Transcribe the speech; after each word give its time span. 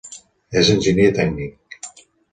És 0.61 0.71
enginyer 0.75 1.11
tècnic. 1.19 1.79